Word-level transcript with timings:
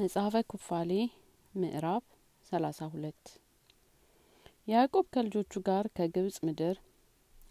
መጽሐፈ 0.00 0.36
ኩፋሌ 0.50 0.90
ምዕራፍ 1.54 2.04
ሰላሳ 2.52 2.86
ሁለት 2.92 3.24
ያዕቆብ 4.68 5.06
ከልጆቹ 5.14 5.52
ጋር 5.68 5.84
ከግብጽ 5.96 6.36
ምድር 6.46 6.76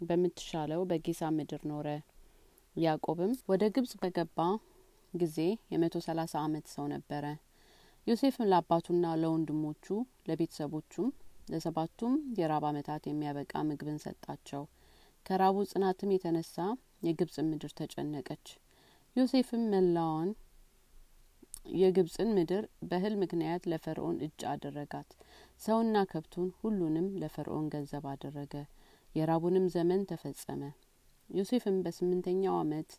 በምትሻለው 0.02 0.82
በጌሳ 0.84 1.30
ምድር 1.38 1.62
ኖረ። 1.72 1.88
ያዕቆብም 2.76 3.34
ወደ 3.48 3.70
ግብጽ 3.76 3.94
በገባ 4.02 4.40
ጊዜ 5.14 5.38
የመቶ 5.74 6.02
ሰላሳ 6.08 6.34
አመት 6.44 6.66
ሰው 6.74 6.88
ነበረ። 6.88 7.26
ዮሴፍም 8.08 8.50
ለአባቱና 8.52 9.14
ለወንድሞቹ 9.22 9.86
ለቤተሰቦቹም 10.30 11.10
ለሰባቱም 11.50 12.16
የራብ 12.40 12.66
አመታት 12.72 13.06
የሚያበቃ 13.08 13.64
ምግብን 13.70 14.04
ሰጣቸው። 14.06 14.64
ከራቡ 15.26 15.58
ጽናትም 15.72 16.14
የተነሳ 16.16 16.56
የግብጽ 17.04 17.38
ምድር 17.48 17.74
ተጨነቀች። 17.80 18.48
ዮሴፍም 19.16 19.66
መላዋን 19.72 20.30
የግብጽን 21.78 22.30
ምድር 22.36 22.64
በእህል 22.84 23.16
ምክንያት 23.22 23.64
ለፈርዖን 23.72 24.18
እጅ 24.26 24.42
አደረጋት። 24.52 25.10
ሰውና 25.62 25.98
ከብቱን 26.12 26.50
ሁሉንም 26.62 27.08
ለፈርዖን 27.22 27.66
ገንዘብ 27.74 28.06
አደረገ። 28.12 28.54
የራቡንም 29.10 29.66
ዘመን 29.76 30.02
ተፈጸመ። 30.10 30.62
ዮሴፍም 31.30 31.78
በስምንተኛው 31.86 32.56
አመት 32.62 32.92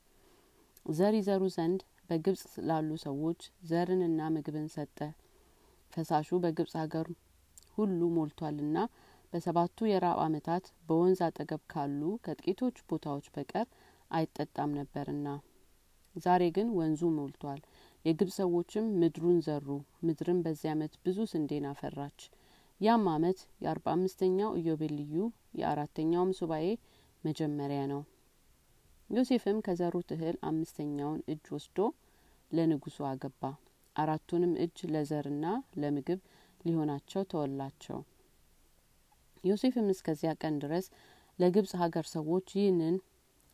ዘር 0.92 1.14
ይዘሩ 1.18 1.42
ዘንድ 1.56 1.80
በግብጽ 2.10 2.44
ላሉ 2.68 2.90
ሰዎች 3.04 3.40
ዘርንና 3.70 4.20
ምግብን 4.34 4.68
ሰጠ። 4.74 4.98
ፈሳሹ 5.92 6.38
በግብጽ 6.42 6.74
ሀገር 6.80 7.06
ሁሉ 7.76 8.00
ሞልቷልና 8.16 8.78
በሰባቱ 9.32 9.78
የራብ 9.88 10.18
አመታት 10.24 10.64
በወንዝ 10.86 11.20
አጠገብ 11.26 11.62
ካሉ 11.72 12.00
ከጥቂቶች 12.24 12.76
ቦታዎች 12.90 13.26
በቀር 13.34 13.66
አይጠጣም 14.10 14.70
ነበርና፣ 14.78 15.28
ዛሬ 16.16 16.42
ግን 16.56 16.68
ወንዙ 16.78 17.02
ሞልቷል። 17.16 17.60
የግብጽ 18.04 18.36
ሰዎችም 18.38 18.86
ምድሩን 19.00 19.38
ዘሩ። 19.46 19.66
ምድርም 20.02 20.38
በዚህ 20.44 20.68
አመት 20.72 20.92
ብዙ 21.04 21.18
ስንዴን 21.32 21.66
አፈራች። 21.70 22.20
ያም 22.80 23.04
አመት 23.12 23.40
የአርባ 23.62 23.86
አምስተኛው 23.94 24.50
ኢዮቤልዩ 24.60 25.14
የአራተኛውም 25.60 26.30
ሱባኤ 26.38 26.66
መጀመሪያ 27.24 27.80
ነው። 27.90 28.00
ዮሴፍም 29.10 29.58
ከዘሩት 29.66 30.10
እህል 30.16 30.36
አምስተኛውን 30.48 31.20
እጅ 31.32 31.44
ወስዶ 31.54 31.78
ለንጉሱ 32.52 32.98
አገባ። 33.08 33.42
አራቱንም 33.96 34.52
እጅ 34.64 34.78
ለዘርና 34.92 35.46
ለምግብ 35.80 36.20
ሊሆናቸው 36.60 37.22
ተወላቸው። 37.30 37.98
ዮሴፍም 39.44 39.88
እስከዚያ 39.92 40.32
ቀን 40.42 40.56
ድረስ 40.64 40.86
ለግብጽ 41.38 41.72
ሀገር 41.82 42.06
ሰዎች 42.14 42.48
ይህንን 42.56 42.96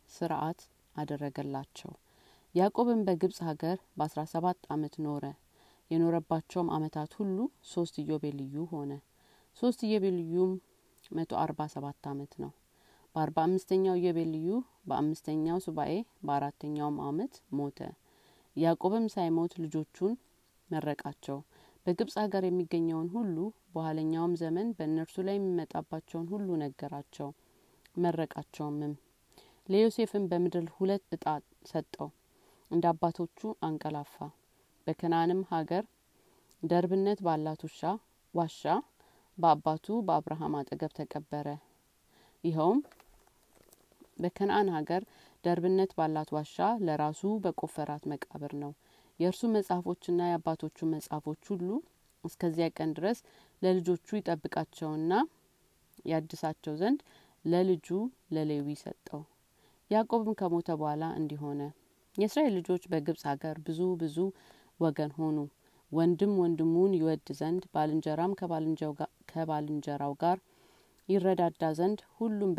ስርዓት 0.09 0.59
አደረገላቸው። 0.95 1.91
ያዕቆብም 2.57 2.99
በግብጽ 3.07 3.37
ሀገር 3.45 3.77
በአስራ 3.97 4.19
ሰባት 4.31 4.59
አመት 4.73 4.93
ኖረ። 5.03 5.23
የኖረባቸውም 5.91 6.69
አመታት 6.75 7.11
ሁሉ 7.17 7.37
ሶስት 7.71 7.95
ኢዮቤልዩ 8.03 8.55
ሆነ። 8.71 8.91
ሶስት 9.57 9.79
ኢዮቤልዩም 9.87 10.51
መቶ 11.11 11.31
አርባ 11.41 11.67
ሰባት 11.73 12.07
አመት 12.11 12.33
ነው። 12.43 12.51
በአርባ 13.15 13.37
አምስተኛው 13.45 13.95
ኢዮቤልዩ 14.01 14.47
በአምስተኛው 14.89 15.59
ሱባኤ 15.65 15.93
በአራተኛውም 16.25 16.97
አመት 17.07 17.35
ሞተ። 17.57 17.79
ያዕቆብም 18.55 19.07
ሳይሞት 19.15 19.55
ልጆቹን 19.63 20.13
መረቃቸው። 20.69 21.39
በግብጽ 21.85 22.15
ሀገር 22.23 22.45
የሚገኘውን 22.45 23.09
ሁሉ 23.13 23.35
በኋለኛውም 23.73 24.37
ዘመን 24.41 24.69
በእነርሱ 24.77 25.17
ላይ 25.27 25.37
የሚመጣባቸውን 25.37 26.29
ሁሉ 26.31 26.49
ነገራቸው፣ 26.63 27.29
መረቃቸውምም። 27.97 28.95
ለዮሴፍም 29.69 30.25
በምድር 30.31 30.67
ሁለት 30.77 31.05
እጣ 31.15 31.25
ሰጠው። 31.69 32.09
እንደ 32.71 32.85
አባቶቹ 32.91 33.39
አንቀላፋ። 33.61 34.15
በከነአንም 34.87 35.41
ሀገር 35.51 35.83
ደርብነት 36.63 37.19
ባላት 37.25 37.61
ውሻ 37.65 37.81
ዋሻ 38.33 38.61
በአባቱ 39.37 39.85
በአብርሃም 40.07 40.53
አጠገብ 40.59 40.91
ተቀበረ። 40.99 41.47
ይኸውም 42.43 42.79
በከነአን 44.19 44.69
ሀገር 44.75 45.01
ደርብነት 45.43 45.91
ባላት 45.97 46.29
ዋሻ 46.35 46.55
ለራሱ 46.85 47.21
በቆፈራት 47.43 48.03
መቃብር 48.11 48.53
ነው። 48.63 48.71
የእርሱ 49.19 49.41
መጽሐፎችና 49.53 50.19
የአባቶቹ 50.27 50.87
መጽሐፎች 50.93 51.43
ሁሉ 51.51 51.69
እስከዚያ 52.23 52.67
ቀን 52.77 52.89
ድረስ 52.97 53.19
ለልጆቹ 53.61 54.07
ይጠብቃቸውና 54.17 55.13
ያድሳቸው 56.05 56.73
ዘንድ 56.81 56.99
ለልጁ 57.45 57.87
ለሌዊ 58.35 58.69
ሰጠው። 58.81 59.21
ያዕቆብም 59.91 60.37
ከሞተ 60.39 60.69
በኋላ 60.79 61.03
እንዲህ 61.19 61.39
ሆነ። 61.45 61.61
የእስራኤል 62.17 62.53
ልጆች 62.57 62.83
በግብጽ 62.91 63.23
ሀገር 63.29 63.55
ብዙ 63.65 63.79
ብዙ 64.01 64.17
ወገን 64.79 65.11
ሆኑ። 65.17 65.37
ወንድም 65.91 66.31
ወንድሙን 66.39 66.93
ይወድ 66.97 67.27
ዘንድ 67.39 67.63
ባልንጀራም 67.73 68.31
ከባልንጀራው 69.31 70.13
ጋር 70.21 70.37
ይረዳዳ 71.09 71.63
ዘንድ 71.77 71.99
ሁሉም 72.17 72.51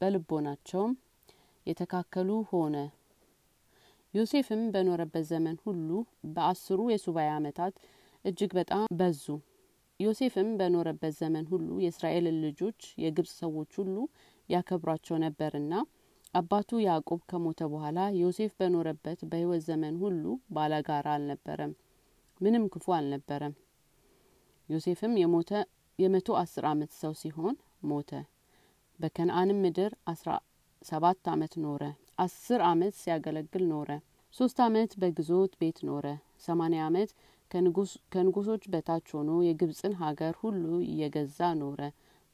በልቦናቸውም 0.00 0.92
የተካከሉ 1.66 2.30
ሆነ። 2.50 2.76
ዮሴፍም 4.14 4.62
በኖረበት 4.74 5.24
ዘመን 5.30 5.56
ሁሉ 5.64 5.88
በአስሩ 6.34 6.80
የሱባኤ 6.90 7.28
አመታት 7.36 7.74
እጅግ 8.24 8.52
በጣም 8.58 8.84
በዙ። 8.98 9.24
ዮሴፍም 10.00 10.48
በኖረበት 10.58 11.12
ዘመን 11.18 11.44
ሁሉ 11.50 11.68
የእስራኤልን 11.82 12.38
ልጆች 12.44 12.80
የግብጽ 13.02 13.32
ሰዎች 13.42 13.72
ሁሉ 13.80 13.96
ያከብሯቸው 14.48 15.16
ነበርና 15.24 15.74
አባቱ 16.34 16.70
ያዕቆብ 16.82 17.20
ከሞተ 17.30 17.60
በኋላ 17.72 17.98
ዮሴፍ 18.16 18.52
በኖረበት 18.60 19.20
በሕይወት 19.28 19.62
ዘመን 19.66 19.94
ሁሉ 20.00 20.24
ባለጋራ 20.54 21.06
አልነበረም፣ 21.14 21.72
ምንም 22.40 22.64
ክፉ 22.72 22.86
አልነበረም። 22.96 23.54
ዮሴፍም 24.68 25.14
የሞተ 25.20 25.50
የመቶ 25.98 26.28
አስር 26.40 26.64
አመት 26.70 26.90
ሰው 27.00 27.12
ሲሆን 27.20 27.56
ሞተ። 27.90 28.10
በከነአንም 28.98 29.62
ምድር 29.64 29.92
አስራ 30.12 30.30
ሰባት 30.82 31.22
አመት 31.32 31.54
ኖረ። 31.64 31.82
አስር 32.18 32.60
አመት 32.70 32.94
ሲያገለግል 33.00 33.64
ኖረ። 33.70 33.90
ሶስት 34.34 34.58
አመት 34.66 34.92
በግዞት 35.00 35.54
ቤት 35.60 35.80
ኖረ። 35.88 36.06
ሰማኒያ 36.40 36.82
አመት 36.88 37.10
ከንጉሶች 38.12 38.62
በታች 38.72 39.08
ሆኖ 39.16 39.30
የግብጽን 39.46 39.94
ሀገር 40.00 40.34
ሁሉ 40.42 40.62
እየገዛ 40.88 41.40
ኖረ። 41.60 41.80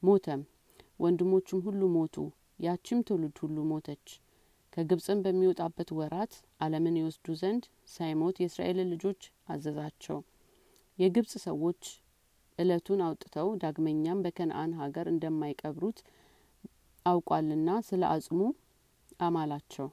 ሞተም። 0.03 0.43
ወንድሞቹም 0.99 1.61
ሁሉ 1.67 1.81
ሞቱ። 1.95 2.15
ያችም 2.61 2.99
ትውልድ 3.07 3.37
ሁሉ 3.43 3.57
ሞተች። 3.69 4.07
ከግብጽም 4.73 5.21
በሚወጣበት 5.23 5.89
ወራት 5.97 6.33
ዓለምን 6.61 6.97
ይወስዱ 6.99 7.33
ዘንድ 7.39 7.63
ሳይሞት 7.93 8.35
የእስራኤልን 8.41 8.91
ልጆች 8.93 9.21
አዘዛቸው። 9.49 10.19
የግብጽ 10.99 11.33
ሰዎች 11.45 11.81
እለቱን 12.59 12.99
አውጥተው 13.05 13.47
ዳግመኛም 13.61 14.21
በከነአን 14.25 14.71
ሀገር 14.81 15.07
እንደማይቀብሩት 15.11 15.99
አውቋልና 17.05 17.69
ስለ 17.87 18.03
አጽሙ 18.13 18.39
አማላቸው። 19.19 19.87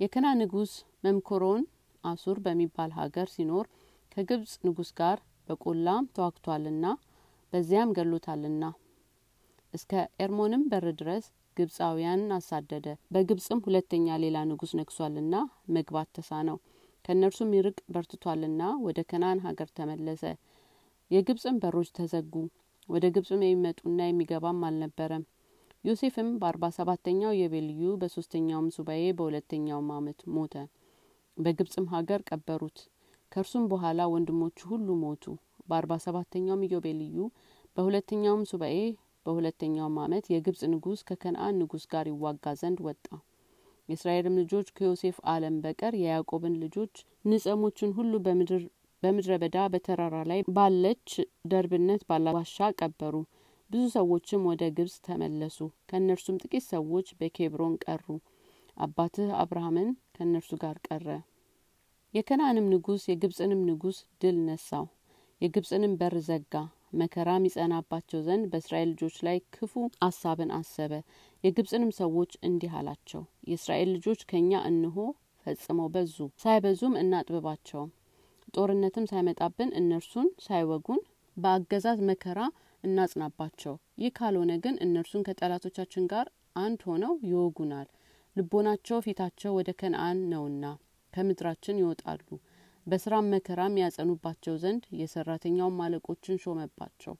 የከና 0.00 0.26
ንጉስ 0.40 0.72
መምኮሮን 1.04 1.62
አሱር 2.04 2.38
በሚባል 2.44 2.90
ሀገር 2.98 3.28
ሲኖር 3.34 3.66
ከግብጽ 4.12 4.54
ንጉስ 4.66 4.90
ጋር 4.98 5.18
በቆላ 5.48 5.88
ተዋግቷልና 6.16 6.86
በዚያም 7.52 7.94
ገሎታልና 7.96 8.64
እስከ 9.76 9.92
ኤርሞንም 10.20 10.62
በር 10.70 10.86
ድረስ 11.00 11.24
ግብጻውያንን 11.56 12.30
አሳደደ። 12.36 12.86
በግብጽም 13.14 13.62
ሁለተኛ 13.66 14.16
ሌላ 14.24 14.38
ንጉስ 14.50 14.72
ነግሷልና 14.78 15.34
መግባት 15.76 16.08
ተሳነው። 16.16 16.58
ከእነርሱም 17.04 17.54
ይርቅ 17.56 17.78
በርትቷልና 17.94 18.62
ወደ 18.86 19.00
ከነአን 19.10 19.42
ሀገር 19.46 19.68
ተመለሰ። 19.78 20.22
የግብጽም 21.10 21.60
በሮች 21.62 21.90
ተዘጉ። 21.98 22.32
ወደ 22.88 23.04
ግብጽም 23.14 23.42
የሚመጡና 23.44 24.00
የሚገባም 24.06 24.60
አልነበረም። 24.68 25.24
ዮሴፍም 25.84 26.28
በአርባ 26.40 26.64
ሰባተኛው 26.76 27.32
ኢዮቤልዩ 27.36 27.82
በሶስተኛውም 28.00 28.68
ሱባኤ 28.76 29.02
በሁለተኛውም 29.18 29.90
አመት 29.96 30.20
ሞተ። 30.34 30.54
በግብጽም 31.36 31.86
ሀገር 31.92 32.20
ቀበሩት። 32.28 32.78
ከእርሱም 33.32 33.64
በኋላ 33.70 34.00
ወንድሞቹ 34.12 34.58
ሁሉ 34.70 34.88
ሞቱ። 35.02 35.24
በአርባ 35.68 35.92
ሰባተኛውም 36.04 36.64
ኢዮቤልዩ 36.66 37.16
በሁለተኛውም 37.76 38.42
ሱባኤ 38.50 38.76
በሁለተኛውም 39.26 39.96
አመት 40.02 40.26
የግብጽ 40.32 40.62
ንጉስ 40.72 41.00
ከከነአን 41.08 41.58
ንጉስ 41.60 41.84
ጋር 41.92 42.06
ይዋጋ 42.10 42.54
ዘንድ 42.60 42.80
ወጣ። 42.86 43.06
የእስራኤልም 43.88 44.38
ልጆች 44.40 44.68
ከዮሴፍ 44.76 45.16
ዓለም 45.32 45.56
በቀር 45.64 45.94
የያዕቆብን 45.98 46.54
ልጆች 46.62 46.94
ንጸሞችን 47.30 47.90
ሁሉ 47.98 48.12
በምድረ 49.02 49.32
በዳ 49.42 49.56
በተራራ 49.72 50.16
ላይ 50.30 50.40
ባለች 50.56 51.08
ደርብነት 51.50 52.02
ባላ 52.08 52.32
ዋሻ 52.36 52.68
ቀበሩ። 52.78 53.14
ብዙ 53.70 53.84
ሰዎችም 53.94 54.42
ወደ 54.50 54.62
ግብጽ 54.76 54.96
ተመለሱ። 55.06 55.58
ከእነርሱም 55.88 56.40
ጥቂት 56.42 56.64
ሰዎች 56.72 57.08
በኬብሮን 57.18 57.74
ቀሩ። 57.84 58.06
አባትህ 58.76 59.30
አብርሃምን 59.40 59.88
ከእነርሱ 60.16 60.52
ጋር 60.62 60.76
ቀረ። 60.88 61.06
የከነአንም 62.14 62.70
ንጉስ 62.72 63.02
የግብጽንም 63.10 63.62
ንጉስ 63.68 63.98
ድል 64.22 64.36
ነሳው። 64.46 64.84
የግብጽንም 65.40 65.94
በር 66.00 66.16
ዘጋ። 66.28 66.54
መከራም 66.92 67.46
ይጸናባቸው 67.46 68.20
ዘንድ 68.26 68.44
በእስራኤል 68.50 68.88
ልጆች 68.92 69.16
ላይ 69.26 69.38
ክፉ 69.54 69.72
አሳብን 70.06 70.50
አሰበ። 70.56 70.92
የግብጽንም 71.44 71.90
ሰዎች 71.98 72.32
እንዲህ 72.48 72.72
አላቸው፣ 72.78 73.22
የእስራኤል 73.50 73.90
ልጆች 73.96 74.20
ከእኛ 74.30 74.62
እንሆ 74.70 74.96
ፈጽመው 75.46 75.88
በዙ፣ 75.94 76.14
ሳይበዙም 76.42 76.98
እናጥብባቸው። 77.02 77.84
ጦርነትም 78.56 79.08
ሳይመጣብን 79.10 79.70
እነርሱን 79.80 80.28
ሳይወጉን 80.44 81.00
በአገዛዝ 81.36 81.98
መከራ 82.10 82.40
እናጽናባቸው 82.84 83.74
ይህ 83.98 84.10
ካልሆነ 84.16 84.52
ግን 84.64 84.74
እነርሱን 84.84 85.24
ከጠላቶቻችን 85.26 86.04
ጋር 86.12 86.26
አንድ 86.58 86.80
ሆነው 86.88 87.14
ይወጉናል 87.28 87.88
ልቦናቸው 88.36 88.98
ፊታቸው 89.04 89.52
ወደ 89.58 89.70
ከነአን 89.80 90.18
ነውና 90.32 90.64
ከምድራችን 91.12 91.80
ይወጣሉ 91.82 92.26
በስራም 92.86 93.30
መከራም 93.32 93.78
ያጸኑባቸው 93.80 94.54
ዘንድ 94.62 94.82
የሰራተኛውም 94.98 95.80
አለቆችን 95.84 96.40
ሾመባቸው 96.42 97.14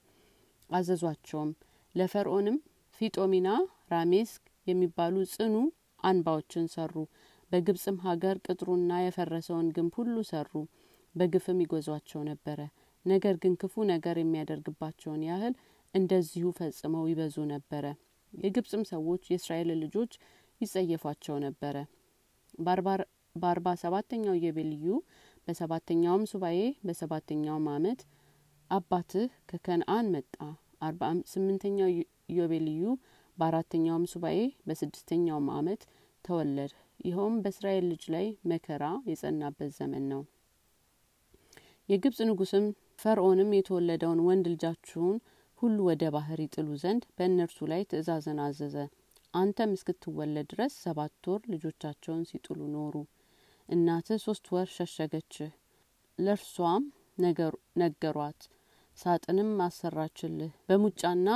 አዘዟቸውም። 0.70 1.50
ለፈርዖንም 1.94 2.56
ፊጦሚና 3.00 3.48
ራሜስ 3.92 4.30
የሚባሉ 4.66 5.16
ጽኑ 5.34 5.54
አንባዎችን 6.02 6.66
ሰሩ። 6.74 6.94
በግብጽም 7.50 7.96
ሀገር 8.06 8.36
ቅጥሩና 8.46 8.92
የፈረሰውን 9.02 9.68
ግንብ 9.76 9.94
ሁሉ 10.00 10.16
ሰሩ። 10.30 10.52
በግፍም 11.14 11.58
ይጎዟቸው 11.64 12.20
ነበረ። 12.30 12.58
ነገር 13.04 13.34
ግን 13.42 13.54
ክፉ 13.60 13.84
ነገር 13.92 14.16
የሚያደርግባቸውን 14.20 15.22
ያህል 15.28 15.54
እንደዚሁ 15.94 16.46
ፈጽመው 16.58 17.04
ይበዙ 17.10 17.36
ነበረ። 17.52 17.84
የግብጽም 18.32 18.82
ሰዎች 18.90 19.22
የእስራኤል 19.30 19.70
ልጆች 19.82 20.12
ይጸየፏቸው 20.60 21.36
ነበረ። 21.46 21.76
በአርባ 23.36 23.68
ሰባተኛው 23.82 24.36
ኢዮቤልዩ 24.38 24.86
በሰባተኛውም 25.48 26.24
ሱባኤ 26.30 26.58
በሰባተኛውም 26.86 27.66
አመት 27.74 28.00
አባትህ 28.70 29.28
ከከነአን 29.50 30.06
መጣ። 30.14 30.34
አርባ 30.82 31.02
ስምንተኛው 31.32 31.90
ኢዮቤልዩ 32.28 32.82
በአራተኛውም 33.38 34.04
ሱባኤ 34.12 34.38
በስድስተኛውም 34.66 35.48
አመት 35.56 35.82
ተወለድ 36.24 36.72
ይኸውም 37.00 37.34
በእስራኤል 37.42 37.84
ልጅ 37.90 38.04
ላይ 38.14 38.26
መከራ 38.50 38.84
የጸናበት 39.10 39.70
ዘመን 39.78 40.04
ነው። 40.12 40.22
የግብጽ 41.88 42.20
ንጉስም 42.28 42.64
ፈርዖንም 43.02 43.50
የተወለደውን 43.56 44.22
ወንድ 44.26 44.46
ልጃችሁን 44.52 45.16
ሁሉ 45.58 45.76
ወደ 45.88 46.04
ባህር 46.14 46.38
ይጥሉ 46.44 46.68
ዘንድ 46.82 47.02
በእነርሱ 47.16 47.58
ላይ 47.72 47.82
ትእዛዝን 47.90 48.40
አዘዘ። 48.46 48.76
አንተም 49.34 49.70
እስክትወለድ 49.76 50.46
ድረስ 50.52 50.74
ሰባት 50.84 51.26
ወር 51.30 51.40
ልጆቻቸውን 51.52 52.22
ሲጥሉ 52.30 52.60
ኖሩ 52.74 52.94
እናትህ 53.68 54.18
ሶስት 54.24 54.46
ወር 54.52 54.68
ሸሸገችህ 54.74 55.50
ለእርሷም 56.18 56.84
ነገሯት። 57.80 58.40
ሳጥንም 58.98 59.50
አሰራችልህ። 59.64 60.52
በሙጫና 60.68 61.28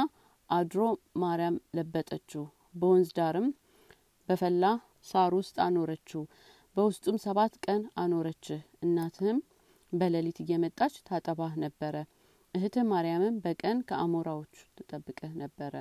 አድሮ 0.51 0.81
ማርያም 1.17 1.57
ለበጠችው። 1.77 2.45
በወንዝ 2.75 3.11
ዳርም 3.19 3.49
በፈላ 4.29 4.65
ሳር 5.07 5.33
ውስጥ 5.39 5.57
አኖረችው። 5.67 6.23
በውስጡም 6.77 7.17
ሰባት 7.25 7.55
ቀን 7.65 7.83
አኖረችህ። 7.97 8.61
እናትህም 8.83 9.39
በሌሊት 9.93 10.39
እየመጣች 10.43 10.97
ታጠባህ 11.09 11.55
ነበረ። 11.65 11.95
እህትህ 12.55 12.85
ማርያምም 12.89 13.41
በቀን 13.45 13.79
ከአሞራዎቹ 13.89 14.55
ትጠብቅህ 14.79 15.33
ነበረ 15.43 15.75